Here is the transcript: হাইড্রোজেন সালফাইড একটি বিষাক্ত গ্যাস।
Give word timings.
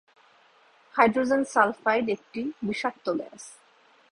হাইড্রোজেন 0.95 1.41
সালফাইড 1.53 2.05
একটি 2.09 2.41
বিষাক্ত 2.67 3.05
গ্যাস। 3.09 3.43